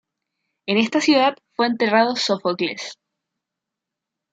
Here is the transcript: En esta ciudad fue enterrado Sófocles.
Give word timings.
En 0.65 0.79
esta 0.79 0.99
ciudad 0.99 1.37
fue 1.55 1.67
enterrado 1.67 2.15
Sófocles. 2.15 2.97